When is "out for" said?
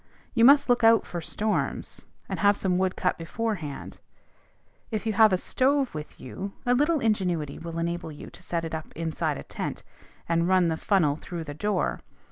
0.83-1.21